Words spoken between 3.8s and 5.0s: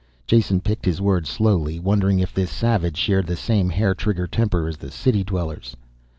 trigger temper as the